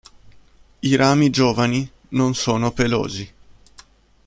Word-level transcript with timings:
I 0.79 0.95
rami 0.95 1.29
giovani 1.29 1.87
non 2.09 2.33
sono 2.33 2.71
pelosi. 2.71 3.31